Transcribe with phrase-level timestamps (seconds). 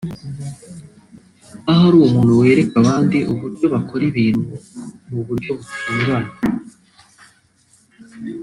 [1.71, 4.53] ahora ari umuntu wereka abandi uburyo bakora ibintu
[5.09, 6.33] mu buryo butunganye